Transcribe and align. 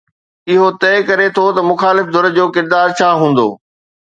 اهو 0.51 0.67
طئي 0.81 0.99
ڪري 1.09 1.27
ٿو 1.35 1.45
ته 1.55 1.61
مخالف 1.71 2.05
ڌر 2.13 2.25
جو 2.37 2.45
ڪردار 2.55 2.87
ڇا 2.97 3.09
هوندو. 3.19 3.49